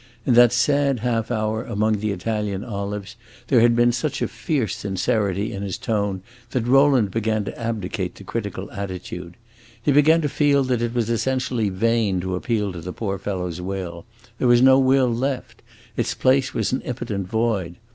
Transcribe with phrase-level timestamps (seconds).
[0.25, 3.15] In that sad half hour among the Italian olives
[3.49, 8.15] there had been such a fierce sincerity in his tone, that Rowland began to abdicate
[8.15, 9.37] the critical attitude.
[9.79, 13.61] He began to feel that it was essentially vain to appeal to the poor fellow's
[13.61, 14.07] will;
[14.39, 15.61] there was no will left;
[15.95, 17.75] its place was an impotent void.